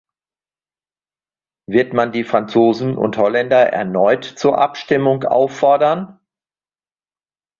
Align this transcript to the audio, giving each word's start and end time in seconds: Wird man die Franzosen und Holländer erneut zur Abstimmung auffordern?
Wird 1.67 1.93
man 1.93 2.11
die 2.11 2.23
Franzosen 2.23 2.97
und 2.97 3.17
Holländer 3.17 3.67
erneut 3.71 4.25
zur 4.25 4.57
Abstimmung 4.57 5.25
auffordern? 5.25 6.19